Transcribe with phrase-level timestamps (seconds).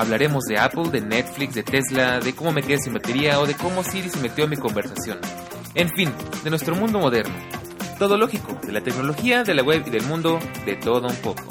[0.00, 3.52] Hablaremos de Apple, de Netflix, de Tesla, de cómo me quedé sin batería o de
[3.52, 5.18] cómo Siri se metió en mi conversación.
[5.74, 6.10] En fin,
[6.42, 7.34] de nuestro mundo moderno.
[7.98, 11.44] Todo lógico, de la tecnología, de la web y del mundo, de todo un poco.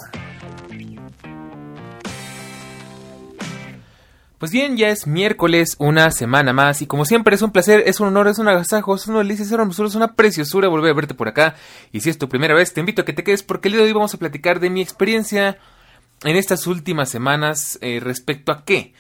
[4.40, 8.00] Pues bien, ya es miércoles, una semana más, y como siempre es un placer, es
[8.00, 11.28] un honor, es un agasajo, es una delicia, es una preciosura volver a verte por
[11.28, 11.54] acá.
[11.92, 13.82] Y si es tu primera vez, te invito a que te quedes porque el día
[13.84, 15.60] de hoy vamos a platicar de mi experiencia
[16.24, 18.94] en estas últimas semanas eh, respecto a qué.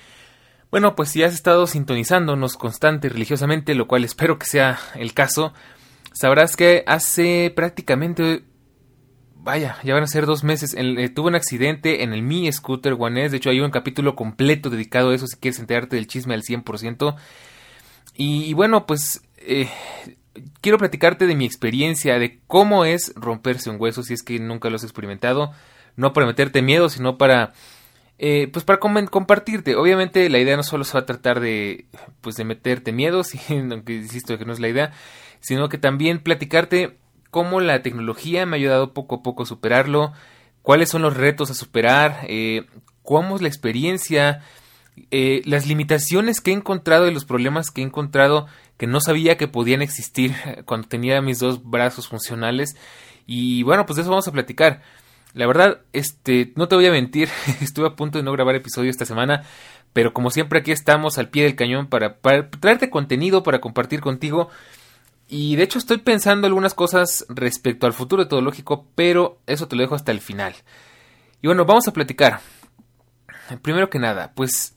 [0.71, 5.13] Bueno, pues si has estado sintonizándonos constante y religiosamente, lo cual espero que sea el
[5.13, 5.53] caso,
[6.13, 8.43] sabrás que hace prácticamente
[9.41, 10.75] vaya, ya van a ser dos meses.
[10.77, 13.29] Eh, tuve un accidente en el Mi Scooter One.
[13.29, 16.43] De hecho, hay un capítulo completo dedicado a eso si quieres enterarte del chisme al
[16.43, 17.15] 100%.
[18.15, 19.69] Y, y bueno, pues eh,
[20.61, 24.69] quiero platicarte de mi experiencia, de cómo es romperse un hueso si es que nunca
[24.69, 25.51] lo has experimentado.
[25.99, 27.51] No para meterte miedo, sino para...
[28.21, 31.85] Eh, pues para compartirte, obviamente la idea no solo se va a tratar de,
[32.19, 34.91] pues de meterte miedo, aunque insisto que no es la idea,
[35.39, 36.97] sino que también platicarte
[37.31, 40.11] cómo la tecnología me ha ayudado poco a poco a superarlo,
[40.61, 42.65] cuáles son los retos a superar, eh,
[43.03, 44.41] cómo es la experiencia,
[45.11, 49.37] eh, las limitaciones que he encontrado y los problemas que he encontrado que no sabía
[49.37, 50.33] que podían existir
[50.65, 52.75] cuando tenía mis dos brazos funcionales.
[53.27, 54.81] Y bueno, pues de eso vamos a platicar.
[55.33, 57.29] La verdad, este, no te voy a mentir,
[57.61, 59.43] estuve a punto de no grabar episodio esta semana,
[59.93, 64.01] pero como siempre aquí estamos al pie del cañón para, para traerte contenido, para compartir
[64.01, 64.49] contigo.
[65.27, 69.67] Y de hecho estoy pensando algunas cosas respecto al futuro de todo lógico, pero eso
[69.67, 70.55] te lo dejo hasta el final.
[71.41, 72.41] Y bueno, vamos a platicar.
[73.61, 74.75] Primero que nada, pues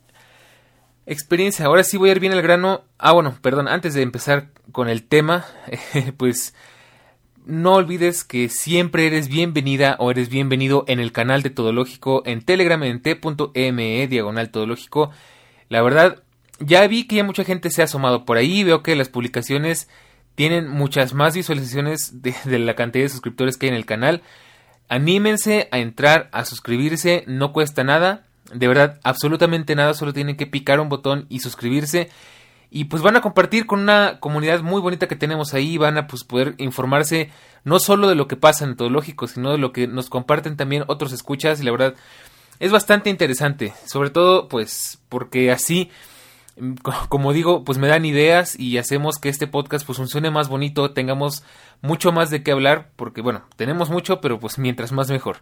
[1.07, 1.67] experiencia.
[1.67, 2.85] Ahora sí voy a ir bien al grano.
[2.99, 5.47] Ah, bueno, perdón, antes de empezar con el tema,
[6.17, 6.55] pues
[7.45, 12.43] no olvides que siempre eres bienvenida o eres bienvenido en el canal de Todológico en
[12.43, 15.11] Telegram en t.me diagonal Todológico.
[15.69, 16.23] La verdad,
[16.61, 19.89] ya vi que ya mucha gente se ha asomado por ahí, veo que las publicaciones
[20.35, 24.23] tienen muchas más visualizaciones de, la cantidad de suscriptores que hay en el canal.
[24.89, 28.25] Anímense a entrar, a suscribirse, no cuesta nada.
[28.55, 32.09] De verdad, absolutamente nada, solo tienen que picar un botón y suscribirse.
[32.75, 36.07] Y pues van a compartir con una comunidad muy bonita que tenemos ahí, van a
[36.07, 37.31] pues poder informarse
[37.65, 40.57] no solo de lo que pasa en todo lógico, sino de lo que nos comparten
[40.57, 41.95] también otros escuchas y la verdad
[42.61, 45.91] es bastante interesante, sobre todo pues porque así
[47.09, 50.93] como digo, pues me dan ideas y hacemos que este podcast pues funcione más bonito,
[50.93, 51.45] tengamos
[51.81, 55.39] mucho más de qué hablar, porque bueno, tenemos mucho, pero pues mientras más mejor.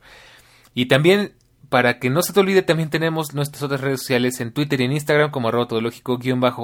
[0.74, 1.34] Y también,
[1.70, 4.84] para que no se te olvide, también tenemos nuestras otras redes sociales en Twitter y
[4.84, 5.68] en Instagram como arroba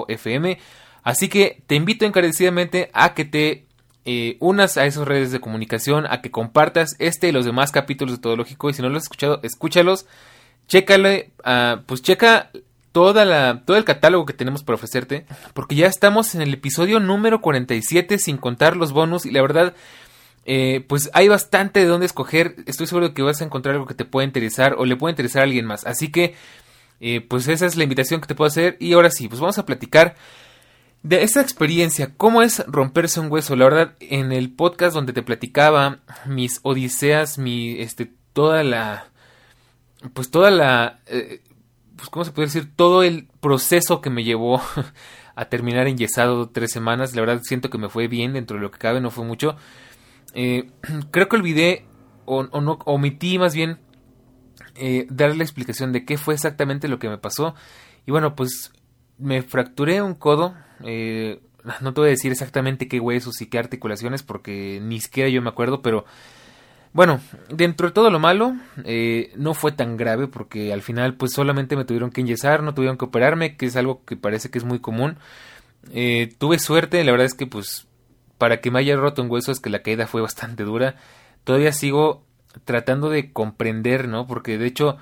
[0.09, 0.59] fm
[1.03, 3.67] Así que te invito encarecidamente a que te
[4.05, 8.17] eh, unas a esas redes de comunicación, a que compartas este y los demás capítulos
[8.17, 8.69] de Todológico.
[8.69, 10.07] Y si no lo has escuchado, escúchalos.
[10.67, 12.51] Chécale, uh, pues checa
[12.91, 16.99] toda la, todo el catálogo que tenemos para ofrecerte, porque ya estamos en el episodio
[16.99, 19.75] número 47 sin contar los bonus y la verdad,
[20.49, 22.55] eh, pues hay bastante de dónde escoger.
[22.67, 25.11] Estoy seguro de que vas a encontrar algo que te pueda interesar o le pueda
[25.11, 25.85] interesar a alguien más.
[25.85, 26.35] Así que,
[27.01, 28.77] eh, pues esa es la invitación que te puedo hacer.
[28.79, 30.15] Y ahora sí, pues vamos a platicar
[31.03, 33.57] de esa experiencia, cómo es romperse un hueso.
[33.57, 39.09] La verdad, en el podcast donde te platicaba mis odiseas, mi, este, toda la,
[40.15, 41.43] pues toda la, eh,
[41.97, 42.71] pues, ¿cómo se puede decir?
[42.77, 44.63] Todo el proceso que me llevó
[45.35, 47.17] a terminar enyesado tres semanas.
[47.17, 49.57] La verdad siento que me fue bien dentro de lo que cabe, no fue mucho.
[50.37, 50.71] Eh,
[51.11, 51.85] creo que olvidé,
[52.27, 53.79] o, no, omití más bien,
[54.77, 57.55] eh, dar la explicación de qué fue exactamente lo que me pasó.
[58.07, 58.73] Y bueno, pues
[59.19, 60.55] me fracturé un codo.
[60.85, 61.41] Eh,
[61.81, 65.43] no te voy a decir exactamente qué huesos y qué articulaciones porque ni siquiera yo
[65.43, 66.05] me acuerdo, pero
[66.93, 67.21] bueno,
[67.51, 71.77] dentro de todo lo malo, eh, no fue tan grave porque al final pues solamente
[71.77, 74.65] me tuvieron que enyesar, no tuvieron que operarme, que es algo que parece que es
[74.65, 75.19] muy común.
[75.93, 77.87] Eh, tuve suerte, la verdad es que pues
[78.39, 80.97] para que me haya roto un hueso es que la caída fue bastante dura.
[81.45, 82.25] Todavía sigo
[82.65, 84.27] tratando de comprender, ¿no?
[84.27, 84.97] Porque de hecho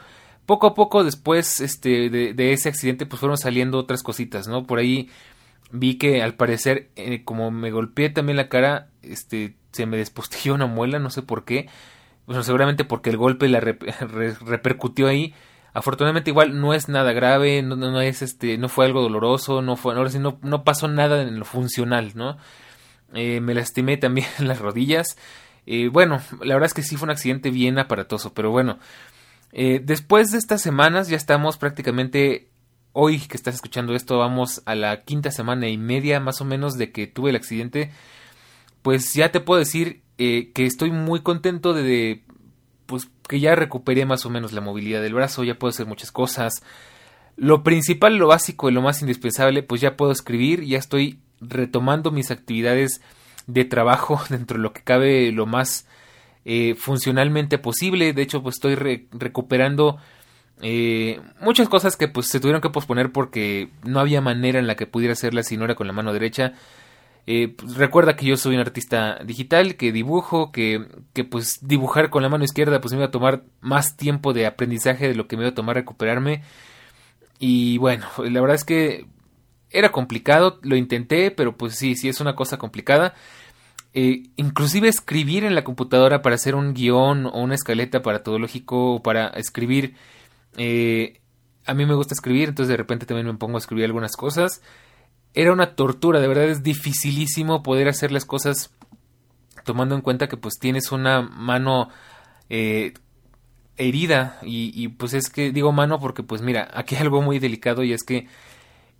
[0.46, 4.66] poco a poco después este, de, ese accidente pues fueron saliendo otras cositas, ¿no?
[4.66, 5.08] Por ahí
[5.70, 10.54] vi que al parecer eh, como me golpeé también la cara, este se me despostilló
[10.54, 11.68] una muela, no sé por qué.
[12.26, 15.34] Bueno, seguramente porque el golpe la repercutió ahí.
[15.72, 19.74] Afortunadamente igual no es nada grave, no, no, es este, no fue algo doloroso, no
[19.74, 22.36] fue, no, no pasó nada en lo funcional, ¿no?
[23.14, 25.16] Eh, me lastimé también las rodillas.
[25.66, 28.78] Eh, bueno, la verdad es que sí fue un accidente bien aparatoso, pero bueno.
[29.52, 32.48] Eh, después de estas semanas ya estamos prácticamente
[32.92, 36.74] hoy que estás escuchando esto vamos a la quinta semana y media más o menos
[36.74, 37.92] de que tuve el accidente
[38.82, 42.24] pues ya te puedo decir que estoy muy contento de,
[42.86, 46.10] pues que ya recuperé más o menos la movilidad del brazo ya puedo hacer muchas
[46.10, 46.64] cosas
[47.36, 52.10] lo principal lo básico y lo más indispensable pues ya puedo escribir ya estoy retomando
[52.10, 53.00] mis actividades
[53.46, 55.86] de trabajo dentro de lo que cabe lo más
[56.44, 58.12] eh, funcionalmente posible.
[58.12, 58.74] De hecho, pues estoy
[59.12, 59.98] recuperando
[60.62, 64.76] eh, muchas cosas que pues se tuvieron que posponer porque no había manera en la
[64.76, 66.52] que pudiera hacerla si no era con la mano derecha.
[67.26, 72.10] Eh, pues, recuerda que yo soy un artista digital, que dibujo, que, que pues dibujar
[72.10, 75.26] con la mano izquierda pues me iba a tomar más tiempo de aprendizaje de lo
[75.26, 76.42] que me iba a tomar recuperarme.
[77.38, 79.06] Y bueno, la verdad es que
[79.74, 83.14] era complicado, lo intenté, pero pues sí, sí es una cosa complicada.
[83.92, 88.38] Eh, inclusive escribir en la computadora para hacer un guion o una escaleta para todo
[88.38, 89.94] lógico o para escribir.
[90.56, 91.20] Eh,
[91.66, 94.62] a mí me gusta escribir, entonces de repente también me pongo a escribir algunas cosas.
[95.34, 98.72] Era una tortura, de verdad es dificilísimo poder hacer las cosas
[99.64, 101.88] tomando en cuenta que pues tienes una mano
[102.48, 102.94] eh,
[103.76, 107.38] herida y, y, pues es que digo mano porque pues mira, aquí hay algo muy
[107.38, 108.28] delicado y es que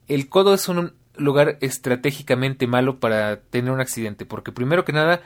[0.09, 5.21] el codo es un lugar estratégicamente malo para tener un accidente, porque primero que nada,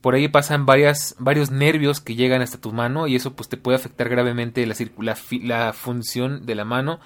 [0.00, 3.56] por ahí pasan varias, varios nervios que llegan hasta tu mano y eso pues te
[3.56, 4.74] puede afectar gravemente la,
[5.42, 7.00] la función de la mano.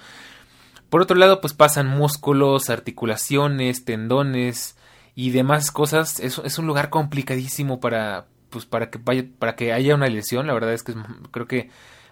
[0.89, 4.75] Por otro lado, pues pasan músculos, articulaciones, tendones
[5.15, 6.19] y demás cosas.
[6.19, 10.47] Es, es un lugar complicadísimo para, pues, para, que para que haya una lesión.
[10.47, 10.93] La verdad es que
[11.31, 11.69] creo que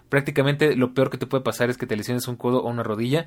[0.08, 2.82] prácticamente lo peor que te puede pasar es que te lesiones un codo o una
[2.82, 3.26] rodilla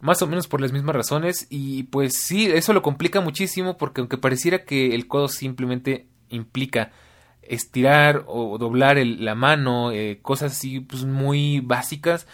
[0.00, 4.00] más o menos por las mismas razones y pues sí, eso lo complica muchísimo porque
[4.00, 6.90] aunque pareciera que el codo simplemente implica
[7.42, 12.26] estirar o doblar la mano, eh, cosas así pues muy básicas,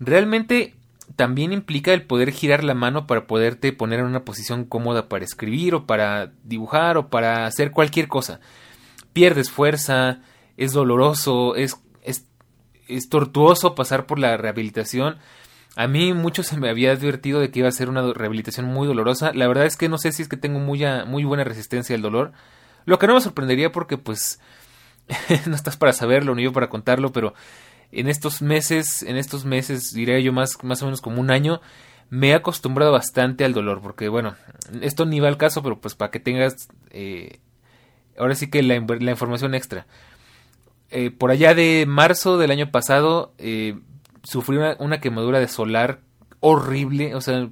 [0.00, 0.74] realmente
[1.16, 5.24] también implica el poder girar la mano para poderte poner en una posición cómoda para
[5.24, 8.40] escribir o para dibujar o para hacer cualquier cosa.
[9.12, 10.20] Pierdes fuerza,
[10.56, 12.26] es doloroso, es, es,
[12.88, 15.18] es tortuoso pasar por la rehabilitación
[15.76, 18.86] a mí mucho se me había advertido de que iba a ser una rehabilitación muy
[18.86, 19.32] dolorosa.
[19.32, 22.02] La verdad es que no sé si es que tengo muy, muy buena resistencia al
[22.02, 22.32] dolor.
[22.84, 24.40] Lo que no me sorprendería porque pues
[25.46, 27.34] no estás para saberlo ni yo para contarlo, pero
[27.90, 31.60] en estos meses, en estos meses, diría yo más, más o menos como un año,
[32.10, 34.34] me he acostumbrado bastante al dolor, porque bueno,
[34.80, 37.40] esto ni va al caso, pero pues para que tengas eh,
[38.18, 39.86] ahora sí que la, información extra.
[40.90, 43.78] Eh, por allá de marzo del año pasado, eh,
[44.22, 46.00] sufrí una, quemadura de solar
[46.40, 47.48] horrible, o sea,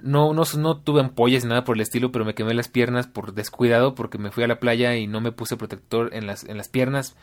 [0.00, 3.06] no, no, no tuve ampollas ni nada por el estilo, pero me quemé las piernas
[3.06, 6.44] por descuidado porque me fui a la playa y no me puse protector en las,
[6.44, 7.16] en las piernas.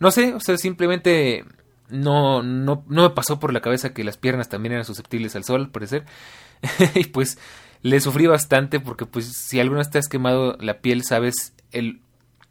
[0.00, 1.44] No sé, o sea, simplemente
[1.88, 5.44] no, no, no me pasó por la cabeza que las piernas también eran susceptibles al
[5.44, 6.04] sol, al parecer.
[6.94, 7.38] y pues
[7.82, 12.00] le sufrí bastante porque pues si alguna vez te has quemado la piel sabes el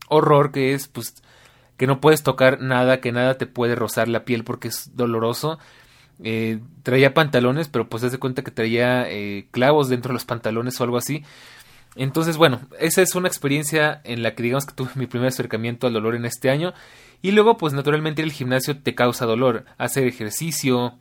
[0.08, 1.16] horror que es pues
[1.78, 5.60] que no puedes tocar nada, que nada te puede rozar la piel porque es doloroso.
[6.24, 10.80] Eh, traía pantalones, pero pues se cuenta que traía eh, clavos dentro de los pantalones
[10.80, 11.24] o algo así.
[11.96, 15.88] Entonces, bueno, esa es una experiencia en la que digamos que tuve mi primer acercamiento
[15.88, 16.74] al dolor en este año.
[17.22, 19.66] Y luego, pues naturalmente el gimnasio te causa dolor.
[19.78, 20.96] Hacer ejercicio,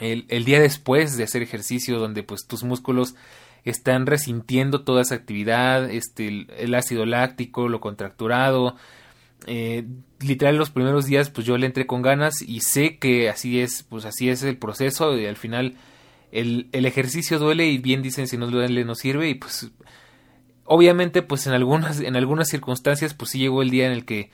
[0.00, 3.14] el, el día después de hacer ejercicio, donde pues tus músculos
[3.64, 8.76] están resintiendo toda esa actividad, este, el ácido láctico, lo contracturado,
[9.46, 9.84] eh,
[10.20, 13.82] literal los primeros días pues yo le entré con ganas y sé que así es,
[13.82, 15.74] pues así es el proceso y al final
[16.32, 19.70] el, el ejercicio duele y bien dicen si no duele no sirve y pues
[20.64, 24.30] obviamente pues en algunas, en algunas circunstancias pues sí llegó el día en el que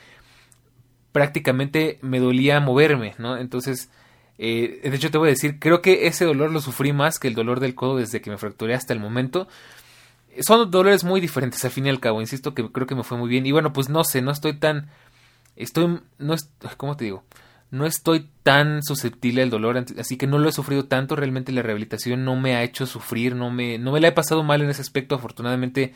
[1.13, 3.37] prácticamente me dolía moverme, ¿no?
[3.37, 3.91] Entonces,
[4.39, 7.29] eh, de hecho te voy a decir, creo que ese dolor lo sufrí más que
[7.29, 9.49] el dolor del codo desde que me fracturé hasta el momento
[10.43, 13.19] son dolores muy diferentes al fin y al cabo, insisto que creo que me fue
[13.19, 13.47] muy bien.
[13.47, 14.91] Y bueno, pues no sé, no estoy tan
[15.57, 17.25] estoy no es, ¿cómo te digo?
[17.71, 21.63] No estoy tan susceptible al dolor, así que no lo he sufrido tanto, realmente la
[21.63, 24.71] rehabilitación no me ha hecho sufrir, no me no me la he pasado mal en
[24.71, 25.95] ese aspecto, afortunadamente.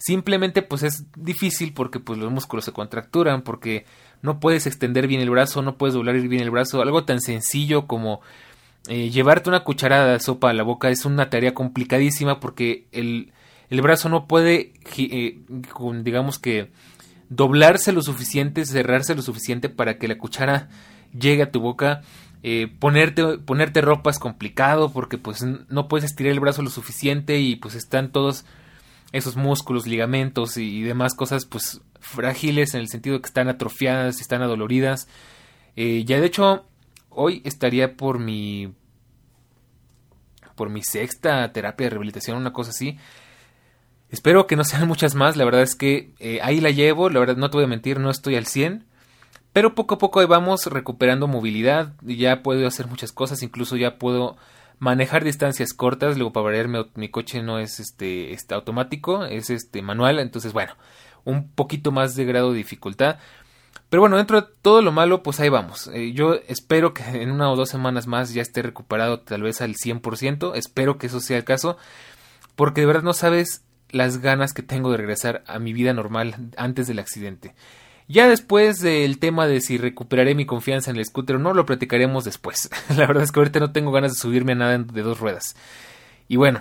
[0.00, 3.84] Simplemente pues es difícil porque pues los músculos se contracturan, porque
[4.22, 7.88] no puedes extender bien el brazo, no puedes doblar bien el brazo, algo tan sencillo
[7.88, 8.20] como
[8.88, 13.32] eh, llevarte una cucharada de sopa a la boca es una tarea complicadísima porque el,
[13.70, 15.40] el brazo no puede, eh,
[16.02, 16.70] digamos que,
[17.28, 20.68] doblarse lo suficiente, cerrarse lo suficiente para que la cuchara
[21.18, 22.02] llegue a tu boca.
[22.42, 27.40] Eh, ponerte, ponerte ropa es complicado porque pues no puedes estirar el brazo lo suficiente
[27.40, 28.44] y pues están todos
[29.12, 34.42] esos músculos, ligamentos y, demás cosas pues frágiles en el sentido que están atrofiadas, están
[34.42, 35.08] adoloridas.
[35.76, 36.64] Eh, ya de hecho
[37.10, 38.72] hoy estaría por mi
[40.54, 42.98] por mi sexta terapia de rehabilitación, una cosa así.
[44.10, 47.20] Espero que no sean muchas más, la verdad es que eh, ahí la llevo, la
[47.20, 48.86] verdad no te voy a mentir, no estoy al 100,
[49.52, 53.98] pero poco a poco ahí vamos recuperando movilidad, ya puedo hacer muchas cosas, incluso ya
[53.98, 54.36] puedo
[54.78, 59.82] manejar distancias cortas, luego para variar mi, coche no es este, este, automático, es este
[59.82, 60.74] manual, entonces bueno,
[61.24, 63.18] un poquito más de grado de dificultad.
[63.90, 65.88] Pero bueno, dentro de todo lo malo, pues ahí vamos.
[65.94, 69.62] Eh, yo espero que en una o dos semanas más ya esté recuperado tal vez
[69.62, 70.52] al 100%.
[70.56, 71.78] Espero que eso sea el caso.
[72.54, 76.50] Porque de verdad no sabes las ganas que tengo de regresar a mi vida normal
[76.56, 77.54] antes del accidente.
[78.08, 81.66] Ya después del tema de si recuperaré mi confianza en el scooter o no, lo
[81.66, 82.70] platicaremos después.
[82.96, 85.56] La verdad es que ahorita no tengo ganas de subirme a nada de dos ruedas.
[86.26, 86.60] Y bueno,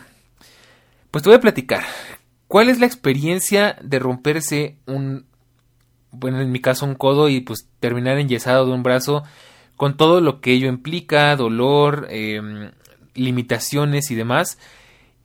[1.10, 1.84] pues te voy a platicar.
[2.50, 5.26] ¿Cuál es la experiencia de romperse un,
[6.12, 9.24] bueno, en mi caso un codo y pues terminar enyesado de un brazo
[9.76, 12.72] con todo lo que ello implica, dolor, em,
[13.16, 14.58] limitaciones y demás?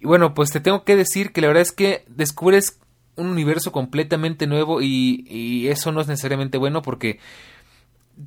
[0.02, 2.80] Y bueno, pues te tengo que decir que la verdad es que descubres
[3.14, 7.21] un universo completamente nuevo y, eso no es necesariamente bueno porque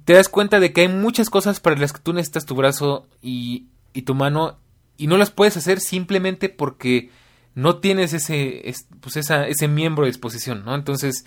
[0.05, 3.07] te das cuenta de que hay muchas cosas para las que tú necesitas tu brazo
[3.21, 4.57] y, y tu mano
[4.95, 7.09] y no las puedes hacer simplemente porque
[7.55, 10.75] no tienes ese, pues esa, ese miembro de disposición, ¿no?
[10.75, 11.25] Entonces,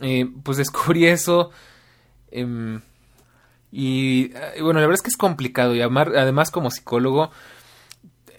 [0.00, 1.50] eh, pues descubrí eso.
[2.30, 2.80] Em,
[3.70, 4.28] y,
[4.60, 5.74] bueno, la verdad es que es complicado.
[5.74, 7.30] Y además, como psicólogo,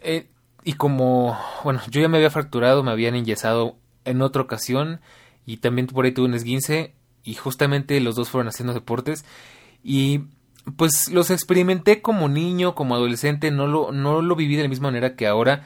[0.02, 0.28] eh,
[0.64, 5.02] y como, bueno, yo ya me había fracturado, me habían enyesado en otra ocasión
[5.46, 9.26] y también por ahí tuve un esguince y justamente los dos fueron haciendo deportes
[9.84, 10.24] y
[10.78, 14.90] pues los experimenté como niño, como adolescente, no lo, no lo viví de la misma
[14.90, 15.64] manera que ahora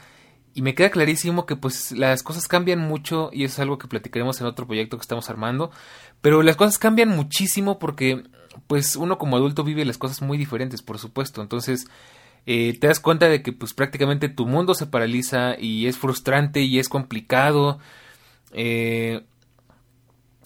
[0.53, 3.87] y me queda clarísimo que pues las cosas cambian mucho y eso es algo que
[3.87, 5.71] platicaremos en otro proyecto que estamos armando,
[6.21, 8.23] pero las cosas cambian muchísimo porque
[8.67, 11.87] pues uno como adulto vive las cosas muy diferentes, por supuesto, entonces
[12.45, 16.61] eh, te das cuenta de que pues prácticamente tu mundo se paraliza y es frustrante
[16.61, 17.79] y es complicado
[18.51, 19.21] eh,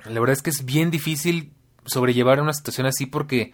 [0.06, 1.52] la verdad es que es bien difícil
[1.86, 3.54] sobrellevar una situación así porque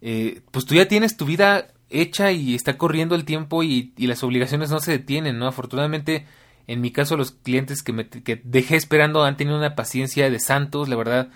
[0.00, 4.22] eh, pues tú ya tienes tu vida hecha y está corriendo el tiempo y, las
[4.22, 5.46] obligaciones no se detienen, ¿no?
[5.46, 6.26] Afortunadamente,
[6.66, 10.40] en mi caso, los clientes que, me, que dejé esperando han tenido una paciencia de
[10.40, 11.28] santos, la verdad.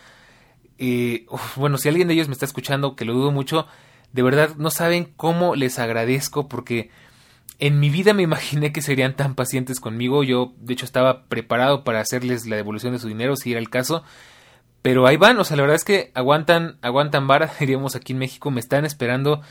[0.78, 3.66] Eh, bueno, si alguien de ellos me está escuchando, que lo dudo mucho,
[4.14, 6.90] de verdad no saben cómo les agradezco porque
[7.58, 10.22] en mi vida me imaginé que serían tan pacientes conmigo.
[10.22, 13.70] Yo, de hecho, estaba preparado para hacerles la devolución de su dinero si era el
[13.70, 14.04] caso.
[14.82, 18.20] Pero ahí van, o sea, la verdad es que aguantan, aguantan vara, diríamos aquí en
[18.20, 19.42] México, me están esperando.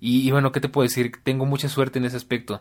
[0.00, 1.12] Y, bueno, ¿qué te puedo decir?
[1.22, 2.60] Tengo mucha suerte en ese aspecto.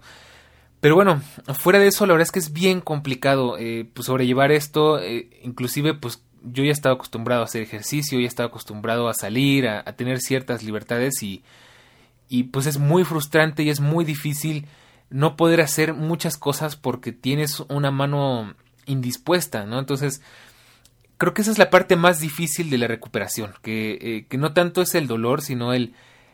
[0.79, 1.21] Pero bueno,
[1.59, 4.99] fuera de eso, la verdad es que es bien complicado eh, pues sobrellevar esto.
[4.99, 9.67] Eh, inclusive, pues yo ya estaba acostumbrado a hacer ejercicio, ya estaba acostumbrado a salir,
[9.67, 11.43] a tener ciertas libertades y,
[12.29, 14.65] y pues es muy frustrante y es muy difícil
[15.09, 19.79] no poder hacer muchas cosas porque tienes una mano indispuesta, ¿no?
[19.79, 20.21] Entonces,
[21.17, 24.53] creo que esa es la parte más difícil de la recuperación, que, eh, que no
[24.53, 25.93] tanto es el dolor, sino el,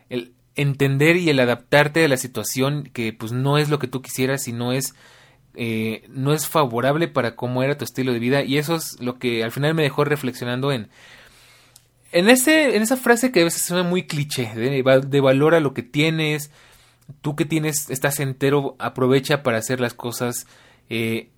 [0.09, 4.01] el, entender y el adaptarte a la situación que pues no es lo que tú
[4.01, 4.95] quisieras y no es,
[5.55, 9.19] eh, no es favorable para cómo era tu estilo de vida y eso es lo
[9.19, 10.89] que al final me dejó reflexionando en
[12.11, 15.83] en, ese, en esa frase que a veces suena muy cliché, de, valora lo que
[15.83, 16.51] tienes,
[17.21, 20.47] tú que tienes, estás entero, aprovecha para hacer las cosas,
[20.89, 21.29] eh,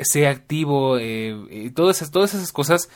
[0.00, 2.88] sea activo, eh, todas, esas, todas esas cosas.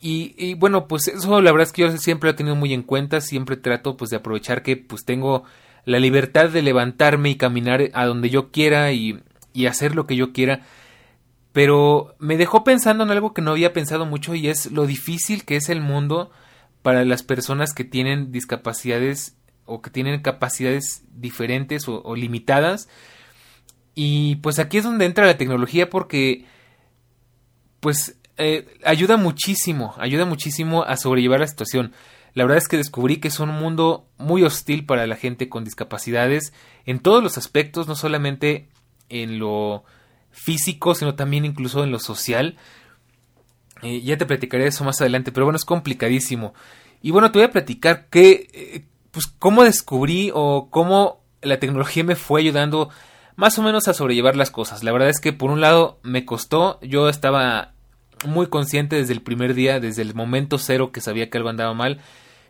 [0.00, 2.72] Y, y, bueno, pues eso la verdad es que yo siempre lo he tenido muy
[2.72, 5.44] en cuenta, siempre trato pues de aprovechar que pues tengo
[5.84, 9.20] la libertad de levantarme y caminar a donde yo quiera y,
[9.56, 10.62] y hacer lo que yo quiera
[11.56, 15.46] pero me dejó pensando en algo que no había pensado mucho y es lo difícil
[15.46, 16.30] que es el mundo
[16.82, 22.90] para las personas que tienen discapacidades o que tienen capacidades diferentes o, limitadas.
[23.94, 26.44] Y pues aquí es donde entra la tecnología porque
[27.80, 31.94] pues eh, ayuda muchísimo, ayuda muchísimo a sobrellevar la situación.
[32.34, 35.64] La verdad es que descubrí que es un mundo muy hostil para la gente con
[35.64, 36.52] discapacidades
[36.84, 38.68] en todos los aspectos, no solamente
[39.08, 39.84] en lo
[40.30, 42.56] físico, sino también incluso en lo social.
[43.82, 46.54] Eh, ya te platicaré eso más adelante, pero bueno, es complicadísimo.
[47.02, 52.04] Y bueno, te voy a platicar que, eh, pues, cómo descubrí o cómo la tecnología
[52.04, 52.90] me fue ayudando
[53.36, 54.82] más o menos a sobrellevar las cosas.
[54.82, 57.72] La verdad es que por un lado me costó, yo estaba
[58.26, 61.74] muy consciente desde el primer día, desde el momento cero que sabía que algo andaba
[61.74, 62.00] mal,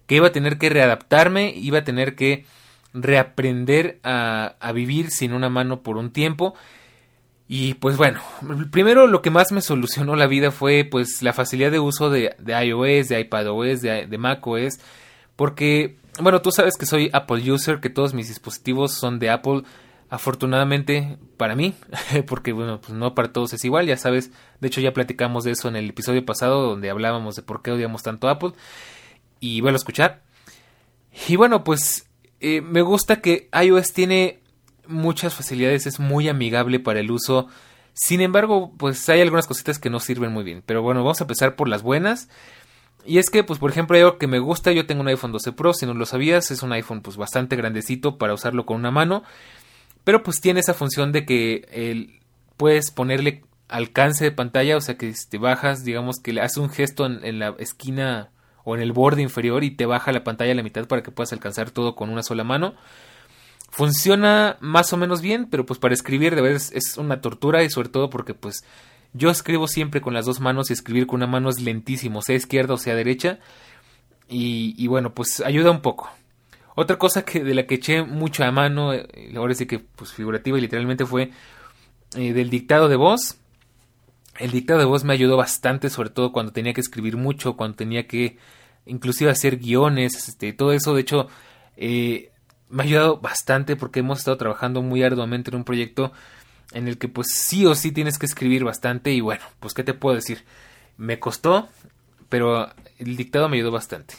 [0.06, 2.46] que iba a tener que readaptarme, iba a tener que
[3.02, 6.54] reaprender a, a vivir sin una mano por un tiempo.
[7.48, 8.20] Y pues bueno,
[8.72, 12.34] primero lo que más me solucionó la vida fue pues la facilidad de uso de,
[12.38, 14.80] de iOS, de iPadOS, de, de macOS,
[15.36, 19.62] porque bueno, tú sabes que soy Apple user, que todos mis dispositivos son de Apple,
[20.08, 21.74] afortunadamente para mí,
[22.26, 25.52] porque bueno, pues no para todos es igual, ya sabes, de hecho ya platicamos de
[25.52, 28.52] eso en el episodio pasado donde hablábamos de por qué odiamos tanto Apple
[29.38, 30.22] y vuelvo a escuchar.
[31.28, 32.05] Y bueno, pues
[32.40, 34.40] eh, me gusta que iOS tiene
[34.86, 37.48] muchas facilidades, es muy amigable para el uso.
[37.92, 40.62] Sin embargo, pues hay algunas cositas que no sirven muy bien.
[40.64, 42.28] Pero bueno, vamos a empezar por las buenas.
[43.04, 45.52] Y es que, pues por ejemplo, algo que me gusta, yo tengo un iPhone 12
[45.52, 48.90] Pro, si no lo sabías, es un iPhone pues bastante grandecito para usarlo con una
[48.90, 49.22] mano.
[50.04, 52.20] Pero pues tiene esa función de que el,
[52.56, 56.70] puedes ponerle alcance de pantalla, o sea que te bajas, digamos que le hace un
[56.70, 58.30] gesto en, la esquina
[58.66, 61.10] o en el borde inferior y te baja la pantalla a la mitad para que
[61.10, 62.74] puedas alcanzar todo con una sola mano.
[63.70, 67.70] Funciona más o menos bien, pero pues para escribir de verdad es una tortura y
[67.70, 68.64] sobre todo porque pues
[69.16, 72.36] yo escribo siempre con las dos manos y escribir con una mano es lentísimo, sea
[72.36, 73.38] izquierda o sea derecha.
[74.28, 76.10] Y, bueno, pues ayuda un poco.
[76.74, 80.12] Otra cosa que de la que eché mucho a mano, eh, ahora sí que pues
[80.12, 81.30] figurativa y literalmente fue
[82.16, 83.38] eh, del dictado de voz.
[84.38, 87.76] El dictado de voz me ayudó bastante, sobre todo cuando tenía que escribir mucho, cuando
[87.76, 88.38] tenía que
[88.86, 90.94] inclusive hacer guiones, este, todo eso.
[90.94, 91.28] De hecho,
[91.76, 92.30] eh,
[92.68, 96.12] me ha ayudado bastante porque hemos estado trabajando muy arduamente en un proyecto
[96.72, 99.84] en el que pues sí o sí tienes que escribir bastante y bueno, pues qué
[99.84, 100.44] te puedo decir,
[100.96, 101.68] me costó,
[102.28, 104.14] pero el dictado me ayudó bastante.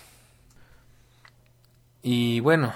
[2.02, 2.74] Y bueno,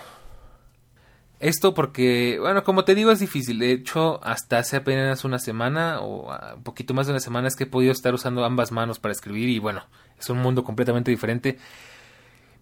[1.41, 5.99] esto porque, bueno, como te digo es difícil, de hecho hasta hace apenas una semana
[6.01, 8.99] o un poquito más de una semana es que he podido estar usando ambas manos
[8.99, 9.83] para escribir y bueno,
[10.19, 11.57] es un mundo completamente diferente.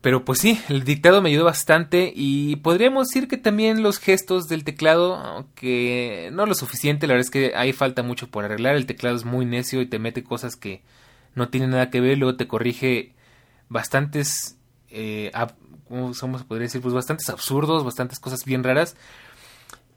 [0.02, 4.48] Pero pues sí, el dictado me ayudó bastante y podríamos decir que también los gestos
[4.48, 8.78] del teclado, aunque no lo suficiente, la verdad es que ahí falta mucho por arreglar,
[8.78, 10.82] el teclado es muy necio y te mete cosas que
[11.36, 13.13] no tienen nada que ver, luego te corrige
[13.68, 14.58] bastantes,
[14.89, 15.32] eh,
[15.89, 16.82] ¿cómo podría decir?
[16.82, 18.95] Pues bastantes absurdos, bastantes cosas bien raras.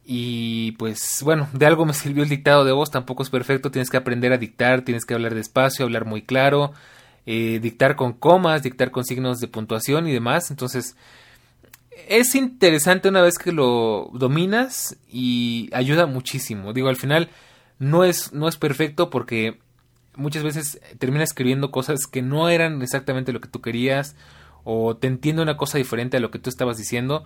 [0.04, 3.90] Y pues bueno, de algo me sirvió el dictado de voz, tampoco es perfecto, tienes
[3.90, 6.72] que aprender a dictar, tienes que hablar despacio, hablar muy claro,
[7.26, 10.50] eh, dictar con comas, dictar con signos de puntuación y demás.
[10.50, 10.96] Entonces,
[12.08, 16.72] es interesante una vez que lo dominas y ayuda muchísimo.
[16.72, 17.28] Digo, al final
[17.78, 19.58] no es, no es perfecto porque
[20.16, 24.16] muchas veces terminas escribiendo cosas que no eran exactamente lo que tú querías
[24.64, 27.24] o te entiende una cosa diferente a lo que tú estabas diciendo.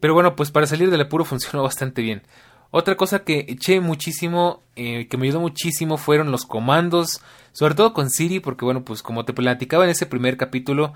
[0.00, 2.22] Pero bueno, pues para salir del apuro funcionó bastante bien.
[2.70, 7.20] Otra cosa que eché muchísimo, eh, que me ayudó muchísimo, fueron los comandos,
[7.52, 10.92] sobre todo con Siri, porque bueno, pues como te platicaba en ese primer capítulo,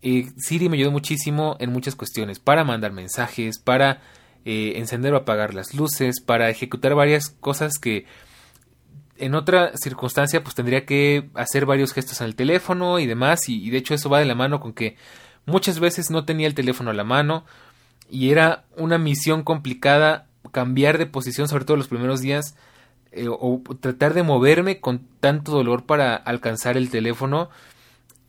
[0.00, 4.00] eh, Siri me ayudó muchísimo en muchas cuestiones, para mandar mensajes, para
[4.46, 8.06] eh, encender o apagar las luces, para ejecutar varias cosas que
[9.16, 13.70] en otra circunstancia pues tendría que hacer varios gestos en el teléfono y demás, y,
[13.70, 14.96] de hecho eso va de la mano con que
[15.46, 17.44] muchas veces no tenía el teléfono a la mano
[18.10, 22.54] y era una misión complicada cambiar de posición, sobre todo los primeros días,
[23.12, 27.50] eh, o tratar de moverme con tanto dolor para alcanzar el teléfono.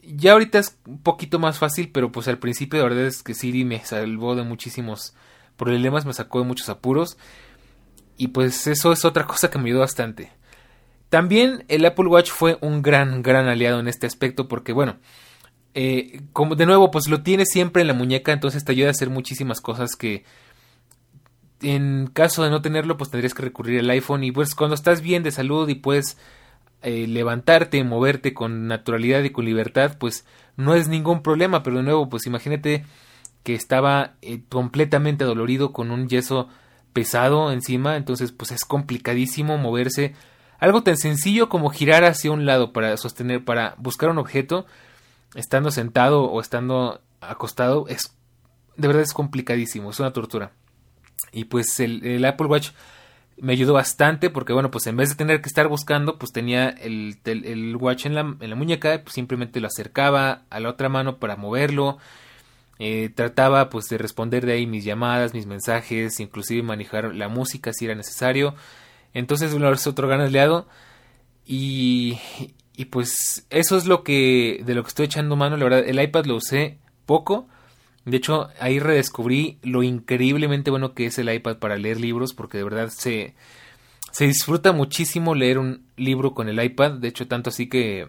[0.04, 3.34] Ya ahorita es un poquito más fácil, pero pues al principio la verdad es que
[3.34, 5.14] Siri me salvó de muchísimos
[5.58, 7.18] problemas, me sacó de muchos apuros.
[8.18, 10.32] Y pues eso es otra cosa que me ayudó bastante.
[11.10, 14.98] También el Apple Watch fue un gran, gran aliado en este aspecto porque bueno,
[15.74, 18.92] eh, como de nuevo pues lo tienes siempre en la muñeca, entonces te ayuda a
[18.92, 20.24] hacer muchísimas cosas que
[21.62, 25.02] en caso de no tenerlo, pues tendrías que recurrir al iPhone y pues cuando estás
[25.02, 26.18] bien de salud y puedes
[26.82, 30.26] eh, levantarte, moverte con naturalidad y con libertad, pues
[30.58, 32.86] no es ningún problema, pero de nuevo, pues imagínate
[33.44, 36.48] que estaba eh, completamente dolorido con un yeso
[36.94, 40.14] pesado encima, entonces pues es complicadísimo moverse.
[40.60, 44.66] Algo tan sencillo como girar hacia un lado para sostener, para buscar un objeto,
[45.36, 48.16] estando sentado o estando acostado, es
[48.78, 50.52] de verdad es complicadísimo, es una tortura.
[51.32, 52.70] Y pues el, Apple Watch
[53.38, 56.70] me ayudó bastante porque bueno pues en vez de tener que estar buscando pues tenía
[56.70, 60.88] el, el, watch en la, en la muñeca pues simplemente lo acercaba a la otra
[60.88, 61.98] mano para moverlo
[62.80, 67.74] eh, trataba pues de responder de ahí mis llamadas mis mensajes inclusive manejar la música
[67.74, 68.56] si era necesario
[69.16, 69.56] entonces
[69.88, 70.68] otro gran aliado
[71.48, 72.20] y,
[72.76, 76.00] y pues eso es lo que de lo que estoy echando mano la verdad el
[76.00, 77.48] iPad lo usé poco
[78.06, 82.60] de hecho, ahí redescubrí lo increíblemente bueno que es el iPad para leer libros, porque
[82.60, 83.34] de verdad se,
[84.12, 86.94] se disfruta muchísimo leer un libro con el iPad.
[86.94, 88.08] De hecho, tanto así que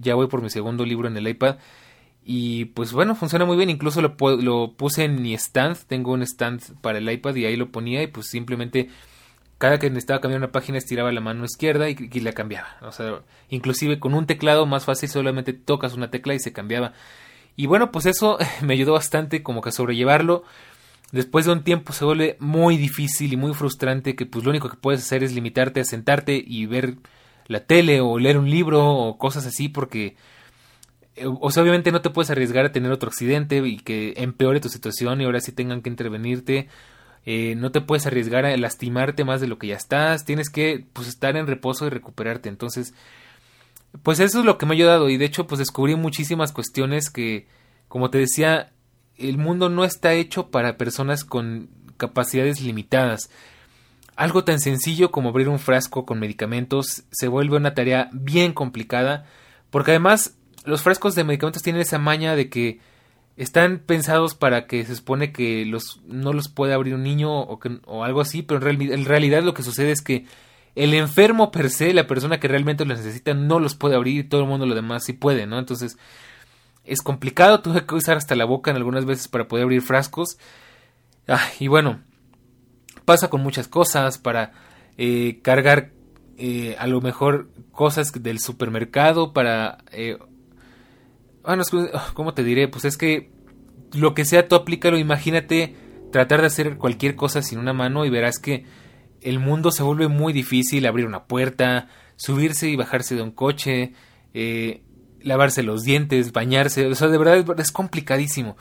[0.00, 1.56] ya voy por mi segundo libro en el iPad.
[2.24, 3.68] Y pues bueno, funciona muy bien.
[3.68, 5.76] Incluso lo, lo puse en mi stand.
[5.88, 8.88] Tengo un stand para el iPad y ahí lo ponía y pues simplemente
[9.58, 12.76] cada que necesitaba cambiar una página estiraba la mano izquierda y, y, la cambiaba.
[12.82, 16.92] O sea, inclusive con un teclado más fácil solamente tocas una tecla y se cambiaba.
[17.56, 20.44] Y bueno, pues eso me ayudó bastante como que a sobrellevarlo.
[21.12, 24.68] Después de un tiempo se vuelve muy difícil y muy frustrante que pues lo único
[24.68, 26.96] que puedes hacer es limitarte a sentarte y ver
[27.46, 30.16] la tele o leer un libro o cosas así porque
[31.16, 34.60] eh, o sea, obviamente no te puedes arriesgar a tener otro accidente y que empeore
[34.60, 36.68] tu situación y ahora sí tengan que intervenirte.
[37.26, 40.24] Eh, no te puedes arriesgar a lastimarte más de lo que ya estás.
[40.24, 42.48] Tienes que pues estar en reposo y recuperarte.
[42.48, 42.94] Entonces,
[44.02, 47.10] pues eso es lo que me ha ayudado y de hecho pues descubrí muchísimas cuestiones
[47.10, 47.46] que,
[47.88, 48.72] como te decía,
[49.16, 53.30] el mundo no está hecho para personas con capacidades limitadas.
[54.16, 59.26] Algo tan sencillo como abrir un frasco con medicamentos se vuelve una tarea bien complicada
[59.70, 62.80] porque además los frascos de medicamentos tienen esa maña de que
[63.36, 67.58] están pensados para que se supone que los no los puede abrir un niño o,
[67.58, 70.26] que, o algo así, pero en, realidad lo que sucede es que
[70.76, 74.28] el enfermo per se, la persona que realmente los necesita, no los puede abrir y
[74.28, 75.58] todo el mundo lo demás sí puede, ¿no?
[75.58, 75.96] Entonces
[76.84, 80.38] es complicado, tuve que usar hasta la boca en algunas veces para poder abrir frascos.
[81.26, 82.00] Ah, y bueno,
[83.04, 84.52] pasa con muchas cosas para
[84.98, 85.90] eh, cargar
[86.36, 90.18] eh, a lo mejor cosas del supermercado para eh,
[91.44, 92.68] bueno, ah, ¿cómo te diré?
[92.68, 93.30] Pues es que
[93.92, 95.74] lo que sea tú aplícalo, imagínate
[96.10, 98.64] tratar de hacer cualquier cosa sin una mano y verás que
[99.20, 103.92] el mundo se vuelve muy difícil, abrir una puerta, subirse y bajarse de un coche,
[104.32, 104.82] eh,
[105.22, 108.56] lavarse los dientes, bañarse, o sea, de verdad es, complicadísimo.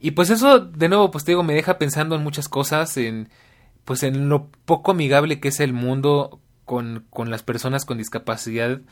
[0.00, 3.30] Y pues eso, de nuevo, pues te digo, me deja pensando en muchas cosas, en
[3.84, 8.82] pues en lo poco amigable que es el mundo con, con las personas con discapacidad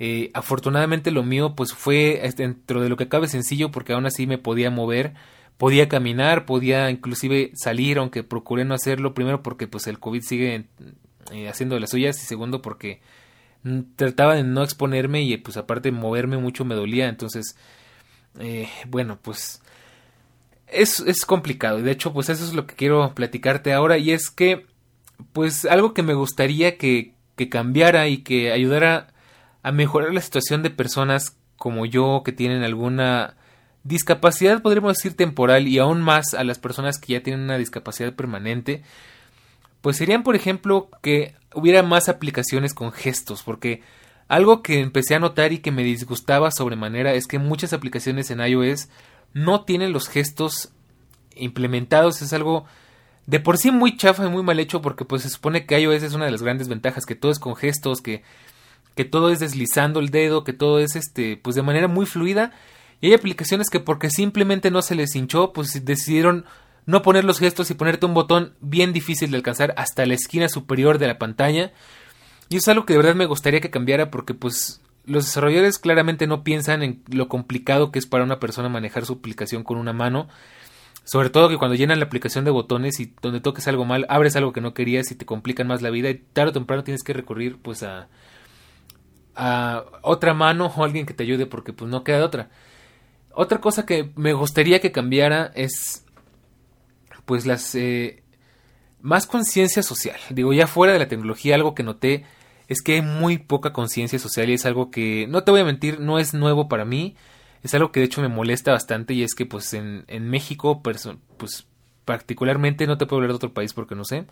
[0.00, 4.26] eh, afortunadamente lo mío pues fue dentro de lo que cabe sencillo porque aún así
[4.28, 5.14] me podía mover,
[5.56, 10.66] podía caminar, podía inclusive salir, aunque procuré no hacerlo, primero porque pues el COVID sigue
[11.32, 13.00] eh, haciendo las suyas y segundo porque
[13.96, 17.56] trataba de no exponerme y pues aparte moverme mucho me dolía, entonces
[18.38, 19.62] eh, bueno pues
[20.68, 21.80] es, es complicado.
[21.80, 24.66] Y de hecho pues eso es lo que quiero platicarte ahora y es que
[25.32, 29.08] pues algo que me gustaría que, que cambiara y que ayudara
[29.68, 33.34] a mejorar la situación de personas como yo que tienen alguna
[33.84, 38.14] discapacidad, podríamos decir temporal, y aún más a las personas que ya tienen una discapacidad
[38.14, 38.82] permanente,
[39.82, 43.82] pues serían, por ejemplo, que hubiera más aplicaciones con gestos, porque
[44.26, 48.40] algo que empecé a notar y que me disgustaba sobremanera es que muchas aplicaciones en
[48.40, 48.88] iOS
[49.34, 50.70] no tienen los gestos
[51.36, 52.64] implementados, es algo
[53.26, 56.04] de por sí muy chafa y muy mal hecho porque pues se supone que iOS
[56.04, 58.22] es una de las grandes ventajas, que todo es con gestos, que
[58.98, 62.50] que todo es deslizando el dedo, que todo es este, pues de manera muy fluida.
[63.00, 66.46] Y hay aplicaciones que porque simplemente no se les hinchó, pues decidieron
[66.84, 70.48] no poner los gestos y ponerte un botón bien difícil de alcanzar hasta la esquina
[70.48, 71.70] superior de la pantalla.
[72.48, 76.26] Y es algo que de verdad me gustaría que cambiara porque pues los desarrolladores claramente
[76.26, 79.92] no piensan en lo complicado que es para una persona manejar su aplicación con una
[79.92, 80.26] mano.
[81.04, 84.34] Sobre todo que cuando llenan la aplicación de botones y donde toques algo mal, abres
[84.34, 87.04] algo que no querías y te complican más la vida y tarde o temprano tienes
[87.04, 88.08] que recurrir pues a,
[89.38, 92.50] a otra mano o alguien que te ayude porque pues no queda de otra.
[93.32, 96.04] Otra cosa que me gustaría que cambiara es
[97.24, 98.24] pues las eh,
[99.00, 100.18] más conciencia social.
[100.30, 102.24] Digo, ya fuera de la tecnología, algo que noté
[102.66, 105.64] es que hay muy poca conciencia social y es algo que, no te voy a
[105.64, 107.14] mentir, no es nuevo para mí.
[107.62, 110.82] Es algo que de hecho me molesta bastante y es que pues en, en México,
[110.82, 111.08] pues
[112.04, 114.26] particularmente, no te puedo hablar de otro país porque no sé,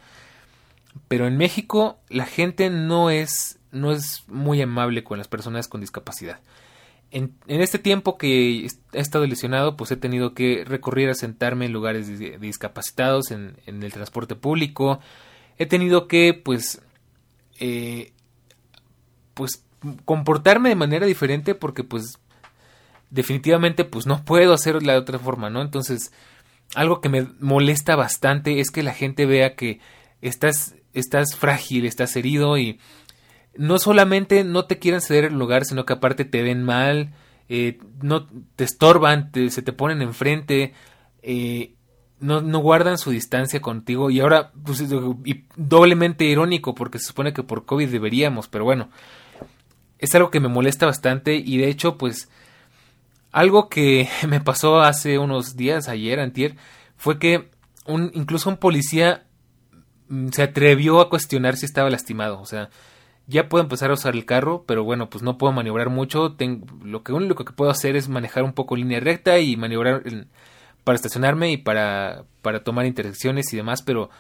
[1.09, 5.81] pero en México la gente no es no es muy amable con las personas con
[5.81, 6.41] discapacidad.
[7.13, 11.73] En, este tiempo que he estado lesionado, pues he tenido que recurrir a sentarme en
[11.73, 14.99] lugares discapacitados, en, el transporte público.
[15.57, 16.83] He tenido que, pues,
[17.61, 18.13] eh,
[19.35, 19.65] pues,
[20.05, 22.19] comportarme de manera diferente porque, pues,
[23.11, 25.63] definitivamente, pues, no puedo hacerlo de otra forma, ¿no?
[25.63, 26.13] Entonces,
[26.75, 29.81] algo que me molesta bastante es que la gente vea que
[30.21, 32.81] estás, estás frágil, estás herido y
[33.59, 37.15] no solamente no te quieren ceder el lugar, sino que aparte te ven mal,
[37.49, 40.75] eh, no te estorban, se te ponen enfrente,
[41.23, 41.75] eh,
[42.19, 44.11] no, no, guardan su distancia contigo.
[44.11, 48.91] Y ahora pues, y doblemente irónico porque se supone que por COVID deberíamos, pero bueno,
[49.99, 51.37] es algo que me molesta bastante.
[51.37, 52.29] Y de hecho pues
[53.33, 56.57] algo que me pasó hace unos días, ayer, antier,
[56.97, 57.51] fue que
[57.87, 59.27] un, incluso un policía
[60.09, 62.71] mm, se atrevió a cuestionar si estaba lastimado, o sea,
[63.27, 66.33] ya puedo empezar a usar el carro, pero bueno, pues no puedo maniobrar mucho.
[66.33, 70.03] Tengo, lo que único que puedo hacer es manejar un poco línea recta y maniobrar
[70.85, 74.11] para estacionarme y para, para tomar intersecciones y demás, pero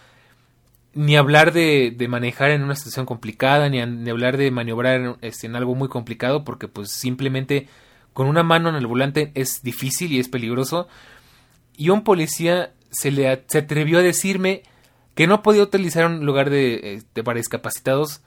[0.94, 5.54] ni hablar de, manejar en una situación complicada, ni, hablar de maniobrar en, este, en
[5.54, 7.68] algo muy complicado, porque pues simplemente
[8.12, 10.88] con una mano en el volante es difícil y es peligroso.
[11.76, 14.62] Y un policía se le se atrevió a decirme
[15.14, 18.22] que no podía utilizar un lugar de, de para discapacitados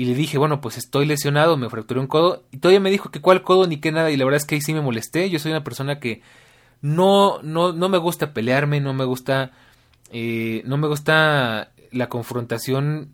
[0.00, 2.46] y le dije, bueno, pues estoy lesionado, me fracturé un codo.
[2.50, 4.10] Y todavía me dijo que cuál codo ni qué nada.
[4.10, 5.28] Y la verdad es que ahí sí me molesté.
[5.28, 6.22] Yo soy una persona que
[6.80, 9.50] no, no, no me gusta pelearme, no me gusta,
[10.10, 13.12] eh, no me gusta la confrontación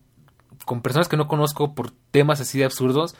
[0.65, 3.17] con personas que no conozco por temas así de absurdos.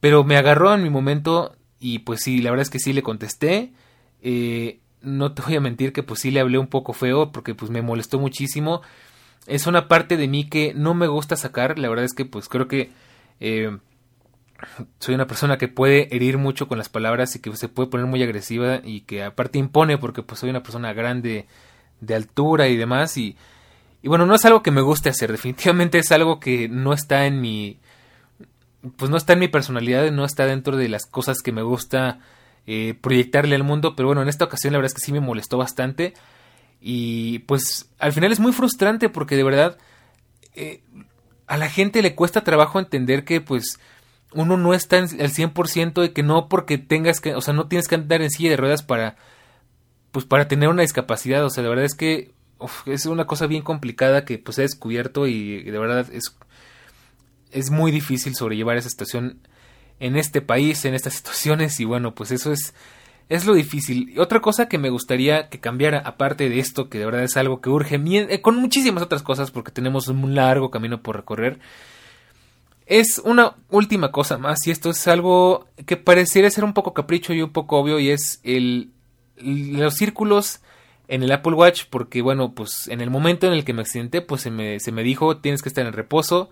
[0.00, 3.02] Pero me agarró en mi momento y pues sí, la verdad es que sí le
[3.02, 3.72] contesté.
[4.20, 7.54] Eh, no te voy a mentir que pues sí le hablé un poco feo porque
[7.54, 8.82] pues me molestó muchísimo
[9.50, 11.78] es una parte de mí que no me gusta sacar.
[11.78, 12.90] La verdad es que pues creo que
[13.40, 13.76] eh,
[14.98, 18.06] soy una persona que puede herir mucho con las palabras y que se puede poner
[18.06, 21.46] muy agresiva y que aparte impone porque pues soy una persona grande
[22.00, 23.36] de altura y demás y,
[24.02, 27.40] bueno, no es algo que me guste hacer, definitivamente es algo que no está en
[27.40, 27.78] mi
[28.96, 32.18] pues no está en mi personalidad, no está dentro de las cosas que me gusta
[32.66, 35.20] eh, proyectarle al mundo, pero bueno, en esta ocasión la verdad es que sí me
[35.20, 36.14] molestó bastante
[36.80, 39.78] y pues al final es muy frustrante porque de verdad
[40.54, 40.82] eh,
[41.46, 43.78] a la gente le cuesta trabajo entender que pues
[44.32, 47.88] uno no está al 100% de que no porque tengas que, o sea, no tienes
[47.88, 49.16] que andar en silla de ruedas para
[50.12, 52.32] pues para tener una discapacidad, o sea, de verdad es que
[52.86, 56.36] es una cosa bien complicada que pues he descubierto y de verdad es
[57.52, 59.40] es muy difícil sobrellevar esa situación
[59.98, 61.78] en este país, en estas situaciones.
[61.80, 62.74] Y bueno, pues eso es
[63.30, 64.12] es lo difícil.
[64.18, 67.60] Otra cosa que me gustaría que cambiara, aparte de esto, que de verdad es algo
[67.60, 71.60] que urge, eh, con muchísimas otras cosas, porque tenemos un largo camino por recorrer,
[72.86, 77.32] es una última cosa más, y esto es algo que pareciera ser un poco capricho
[77.32, 78.90] y un poco obvio, y es el,
[79.36, 80.60] los círculos
[81.06, 84.22] en el Apple Watch, porque bueno, pues en el momento en el que me accidenté,
[84.22, 86.50] pues se me, se me dijo tienes que estar en reposo,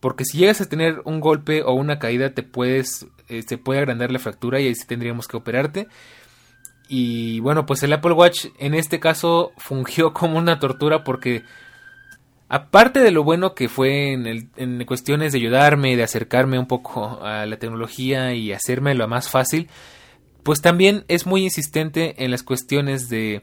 [0.00, 3.80] porque si llegas a tener un golpe o una caída te puedes eh, se puede
[3.80, 5.88] agrandar la fractura y ahí sí tendríamos que operarte.
[6.88, 11.42] Y bueno pues el Apple Watch en este caso fungió como una tortura porque
[12.48, 16.66] aparte de lo bueno que fue en, el, en cuestiones de ayudarme de acercarme un
[16.66, 19.68] poco a la tecnología y hacerme lo más fácil
[20.44, 23.42] pues también es muy insistente en las cuestiones de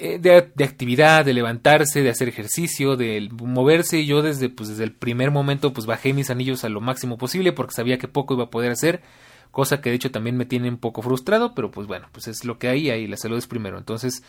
[0.00, 3.98] eh, de, actividad, de levantarse, de hacer ejercicio, de moverse.
[3.98, 7.18] Y yo desde, pues, desde el primer momento pues bajé mis anillos a lo máximo
[7.18, 9.02] posible porque sabía que poco iba a poder hacer.
[9.50, 12.44] Cosa que de hecho también me tiene un poco frustrado, pero pues bueno, pues es
[12.44, 13.76] lo que hay y la salud es primero.
[13.76, 14.22] Entonces,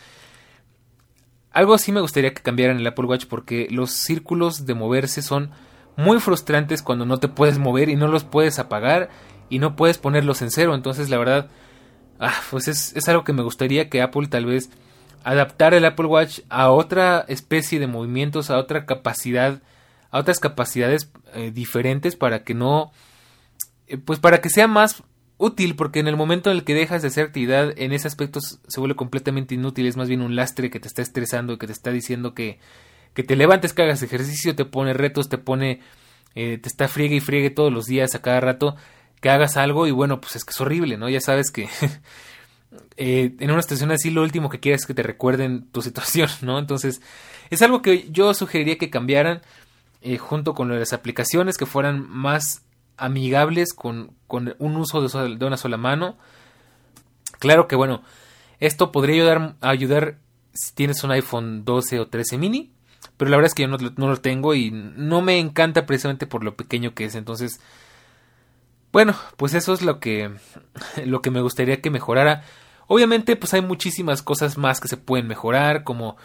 [1.52, 5.52] algo así me gustaría que cambiaran el Apple Watch porque los círculos de moverse son
[5.96, 9.08] muy frustrantes cuando no te puedes mover y no los puedes apagar
[9.48, 10.74] y no puedes ponerlos en cero.
[10.74, 11.48] Entonces, la verdad,
[12.18, 14.70] ah, pues es, es algo que me gustaría que Apple tal vez
[15.24, 19.62] adaptar el Apple Watch a otra especie de movimientos, a otra capacidad,
[20.10, 22.92] a otras capacidades eh, diferentes para que no,
[23.86, 25.02] eh, pues para que sea más
[25.40, 28.40] útil, porque en el momento en el que dejas de hacer actividad, en ese aspecto
[28.40, 31.72] se vuelve completamente inútil, es más bien un lastre que te está estresando, que te
[31.72, 32.58] está diciendo que,
[33.14, 35.80] que te levantes, que hagas ejercicio, te pone retos, te pone,
[36.34, 38.76] eh, te está friegue y friegue todos los días, a cada rato,
[39.20, 41.08] que hagas algo y bueno, pues es que es horrible, ¿no?
[41.08, 41.68] Ya sabes que
[42.96, 46.28] Eh, en una situación así lo último que quieres es que te recuerden tu situación,
[46.42, 46.58] ¿no?
[46.58, 47.00] Entonces,
[47.50, 49.42] es algo que yo sugeriría que cambiaran
[50.02, 52.62] eh, junto con las aplicaciones que fueran más
[52.96, 56.16] amigables con, con un uso de, una sola mano.
[57.38, 58.02] Claro que bueno,
[58.60, 60.18] esto podría ayudar, ayudar
[60.52, 62.72] si tienes un iPhone 12 o 13 mini,
[63.16, 66.44] pero la verdad es que yo no lo tengo y no me encanta precisamente por
[66.44, 67.60] lo pequeño que es, entonces...
[68.92, 70.30] Bueno, pues eso es lo que,
[71.04, 72.42] lo que me gustaría que mejorara.
[72.86, 76.16] Obviamente, pues hay muchísimas cosas más que se pueden mejorar, como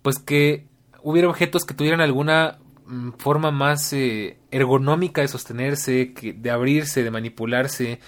[0.00, 0.66] pues que
[1.02, 7.02] hubiera objetos que tuvieran alguna mm, forma más eh, ergonómica de sostenerse, que, de abrirse,
[7.02, 8.00] de manipularse.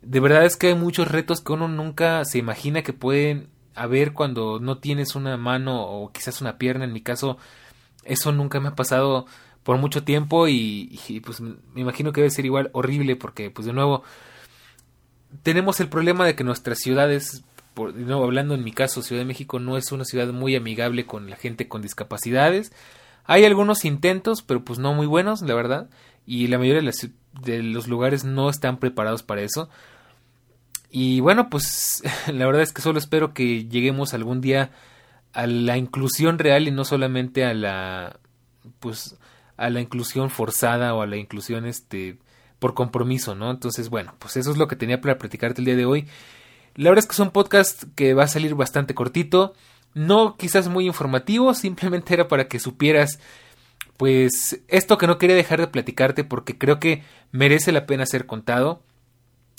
[0.00, 4.12] De verdad es que hay muchos retos que uno nunca se imagina que pueden haber
[4.12, 6.84] cuando no tienes una mano o quizás una pierna.
[6.84, 7.36] En mi caso,
[8.04, 9.26] eso nunca me ha pasado
[9.64, 13.72] por mucho tiempo y, pues me imagino que debe ser igual horrible porque pues de
[13.72, 14.04] nuevo
[15.42, 19.26] tenemos el problema de que nuestras ciudades, por, nuevo hablando en mi caso, Ciudad de
[19.26, 22.72] México no es una ciudad muy amigable con la gente con discapacidades.
[23.24, 25.88] Hay algunos intentos, pero pues no muy buenos, la verdad,
[26.26, 27.10] y la mayoría de,
[27.42, 29.68] de los lugares no están preparados para eso.
[30.90, 34.70] Y bueno, pues la verdad es que solo espero que lleguemos algún día
[35.32, 38.20] a la inclusión real y no solamente a la
[38.78, 39.16] pues
[39.56, 42.18] a la inclusión forzada o a la inclusión este
[42.58, 43.50] por compromiso, ¿no?
[43.50, 46.06] Entonces, bueno, pues eso es lo que tenía para platicarte el día de hoy.
[46.76, 49.54] La verdad es que es un podcast que va a salir bastante cortito,
[49.92, 53.18] no quizás muy informativo, simplemente era para que supieras
[53.96, 58.26] pues esto que no quería dejar de platicarte porque creo que merece la pena ser
[58.26, 58.82] contado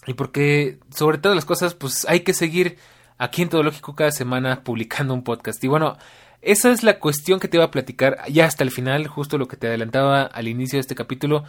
[0.07, 2.77] y porque sobre todas las cosas pues hay que seguir
[3.17, 5.97] aquí en Todo Lógico cada semana publicando un podcast y bueno
[6.45, 9.47] esa es la cuestión que te iba a platicar ya hasta el final, justo lo
[9.47, 11.43] que te adelantaba al inicio de este capítulo,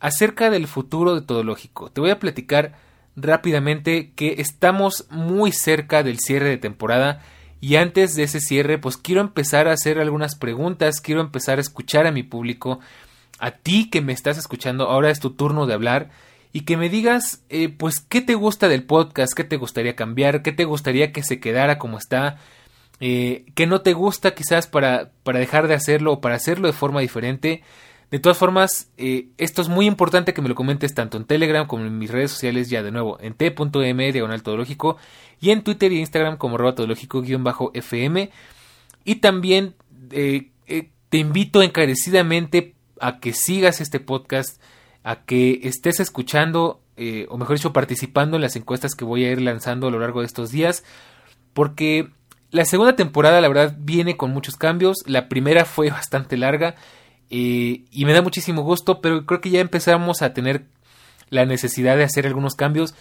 [0.00, 1.90] acerca del futuro de Todo Lógico.
[1.90, 2.72] Te voy a platicar
[3.16, 7.22] rápidamente que estamos muy cerca del cierre de temporada
[7.60, 11.60] y antes de ese cierre pues quiero empezar a hacer algunas preguntas, quiero empezar a
[11.60, 12.80] escuchar a mi público,
[13.38, 16.10] a ti que me estás escuchando, ahora es tu turno de hablar
[16.50, 20.42] y que me digas eh, pues qué te gusta del podcast, qué te gustaría cambiar,
[20.42, 22.38] qué te gustaría que se quedara como está,
[23.00, 26.72] eh, que no te gusta quizás para, para dejar de hacerlo o para hacerlo de
[26.72, 27.62] forma diferente.
[28.10, 31.66] De todas formas, eh, esto es muy importante que me lo comentes tanto en Telegram
[31.66, 34.96] como en mis redes sociales, ya de nuevo, en t.m diagonal todológico
[35.40, 38.30] y en Twitter y Instagram como arroba todológico-fm.
[39.04, 39.74] Y también
[40.12, 40.50] eh,
[41.08, 44.62] te invito encarecidamente a que sigas este podcast,
[45.02, 46.80] a que estés escuchando,
[47.28, 50.20] o mejor dicho, participando en las encuestas que voy a ir lanzando a lo largo
[50.20, 50.84] de estos días,
[51.52, 52.10] porque
[52.54, 54.98] la segunda temporada, la verdad, viene con muchos cambios.
[55.06, 56.76] La primera fue bastante larga
[57.28, 60.66] eh, y me da muchísimo gusto, pero creo que ya empezamos a tener
[61.30, 62.94] la necesidad de hacer algunos cambios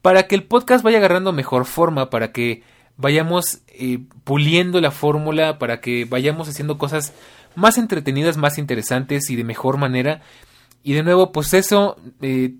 [0.00, 2.62] para que el podcast vaya agarrando mejor forma, para que
[2.96, 7.12] vayamos eh, puliendo la fórmula, para que vayamos haciendo cosas
[7.56, 10.22] más entretenidas, más interesantes y de mejor manera.
[10.82, 12.54] Y de nuevo, pues eso eh,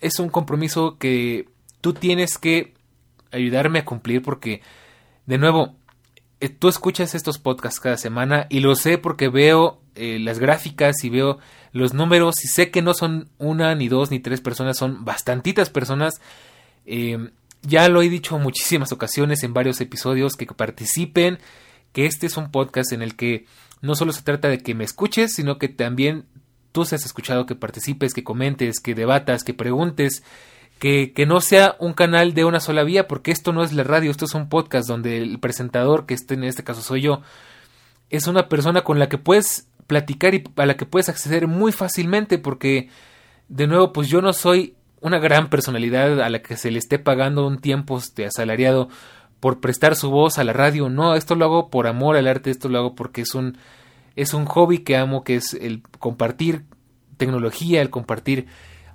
[0.00, 1.48] es un compromiso que
[1.80, 2.74] tú tienes que
[3.32, 4.62] ayudarme a cumplir porque
[5.26, 5.76] de nuevo,
[6.40, 11.02] eh, tú escuchas estos podcasts cada semana y lo sé porque veo eh, las gráficas
[11.04, 11.38] y veo
[11.72, 15.70] los números y sé que no son una, ni dos, ni tres personas, son bastantitas
[15.70, 16.14] personas.
[16.84, 17.30] Em,
[17.62, 21.38] ya lo he dicho muchísimas ocasiones en varios episodios que participen,
[21.92, 23.46] que este es un podcast en el que
[23.80, 26.26] no solo se trata de que me escuches, sino que también
[26.72, 30.22] tú seas escuchado, que participes, que comentes, que debatas, que preguntes,
[30.78, 33.84] que, que, no sea un canal de una sola vía, porque esto no es la
[33.84, 37.22] radio, esto es un podcast donde el presentador, que este, en este caso soy yo,
[38.10, 41.72] es una persona con la que puedes platicar y a la que puedes acceder muy
[41.72, 42.88] fácilmente, porque
[43.48, 46.98] de nuevo, pues yo no soy una gran personalidad a la que se le esté
[46.98, 48.88] pagando un tiempo este, asalariado
[49.40, 52.50] por prestar su voz a la radio, no, esto lo hago por amor al arte,
[52.50, 53.58] esto lo hago porque es un
[54.16, 56.64] es un hobby que amo, que es el compartir
[57.18, 58.46] tecnología, el compartir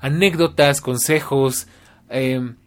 [0.01, 1.67] anécdotas, consejos
[2.09, 2.57] em,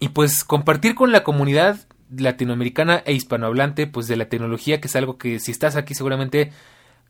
[0.00, 1.76] y pues compartir con la comunidad
[2.16, 6.52] latinoamericana e hispanohablante pues de la tecnología que es algo que si estás aquí seguramente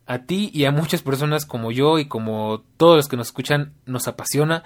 [0.05, 3.73] a ti y a muchas personas como yo y como todos los que nos escuchan
[3.85, 4.63] nos apasiona.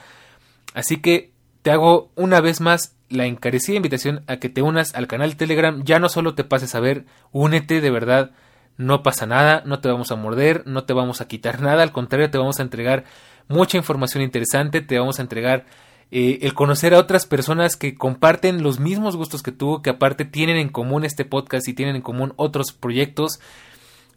[0.73, 5.07] Así que te hago una vez más la encarecida invitación a que te unas al
[5.07, 5.83] canal Telegram.
[5.83, 8.31] Ya no solo te pases a ver únete de verdad
[8.77, 11.91] no pasa nada, no te vamos a morder, no te vamos a quitar nada, al
[11.91, 13.03] contrario te vamos a entregar
[13.47, 15.65] mucha información interesante, te vamos a entregar
[16.09, 20.25] eh, el conocer a otras personas que comparten los mismos gustos que tú, que aparte
[20.25, 23.39] tienen en común este podcast y tienen en común otros proyectos.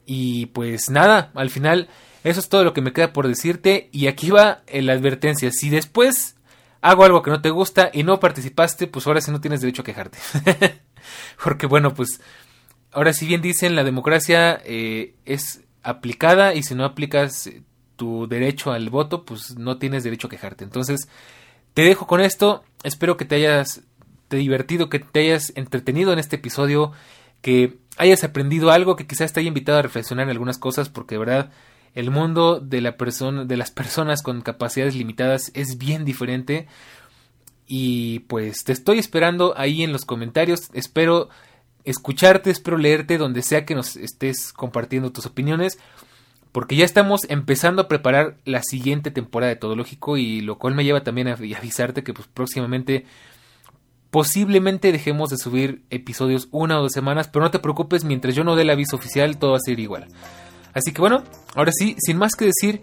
[0.06, 1.88] Y pues nada, al final
[2.24, 5.70] eso es todo lo que me queda por decirte y aquí va la advertencia, si
[5.70, 6.36] después
[6.80, 9.82] hago algo que no te gusta y no participaste, pues ahora sí no tienes derecho
[9.82, 10.18] a quejarte.
[11.42, 12.20] Porque bueno, pues
[12.92, 17.50] ahora si bien dicen la democracia eh, es aplicada y si no aplicas
[18.00, 20.64] tu derecho al voto, pues no tienes derecho a quejarte.
[20.64, 21.06] Entonces,
[21.74, 22.64] te dejo con esto.
[22.82, 23.82] Espero que te hayas
[24.28, 26.92] te divertido, que te hayas entretenido en este episodio,
[27.42, 31.18] que hayas aprendido algo, que quizás te haya invitado a reflexionar en algunas cosas, porque
[31.18, 31.50] verdad
[31.94, 36.68] el mundo de la persona, de las personas con capacidades limitadas es bien diferente.
[37.66, 40.70] Y pues te estoy esperando ahí en los comentarios.
[40.72, 41.28] Espero
[41.84, 45.78] escucharte, espero leerte donde sea que nos estés compartiendo tus opiniones
[46.52, 50.74] porque ya estamos empezando a preparar la siguiente temporada de Todo Lógico y lo cual
[50.74, 53.04] me lleva también a avisarte que pues próximamente
[54.10, 58.42] posiblemente dejemos de subir episodios una o dos semanas, pero no te preocupes, mientras yo
[58.42, 60.08] no dé el aviso oficial todo va a ser igual.
[60.74, 61.22] Así que bueno,
[61.54, 62.80] ahora sí, sin más que decir,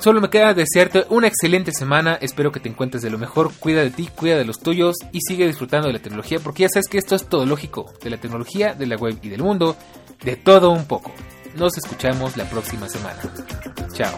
[0.00, 3.82] solo me queda desearte una excelente semana, espero que te encuentres de lo mejor, cuida
[3.82, 6.86] de ti, cuida de los tuyos y sigue disfrutando de la tecnología, porque ya sabes
[6.88, 9.76] que esto es todo lógico, de la tecnología, de la web y del mundo,
[10.22, 11.12] de todo un poco.
[11.56, 13.20] Nos escuchamos la próxima semana.
[13.92, 14.12] Chao.